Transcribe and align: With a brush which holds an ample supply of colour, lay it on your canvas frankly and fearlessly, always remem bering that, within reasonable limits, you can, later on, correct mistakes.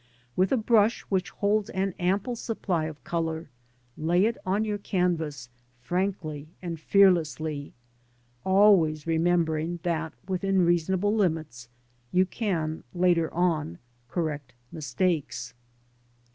With 0.35 0.51
a 0.51 0.57
brush 0.57 1.01
which 1.09 1.29
holds 1.29 1.69
an 1.69 1.93
ample 1.99 2.35
supply 2.35 2.85
of 2.85 3.03
colour, 3.03 3.51
lay 3.95 4.25
it 4.25 4.35
on 4.47 4.65
your 4.65 4.79
canvas 4.79 5.47
frankly 5.79 6.47
and 6.59 6.79
fearlessly, 6.79 7.75
always 8.43 9.03
remem 9.05 9.45
bering 9.45 9.77
that, 9.83 10.13
within 10.27 10.65
reasonable 10.65 11.13
limits, 11.13 11.69
you 12.11 12.25
can, 12.25 12.83
later 12.95 13.31
on, 13.31 13.77
correct 14.09 14.55
mistakes. 14.71 15.53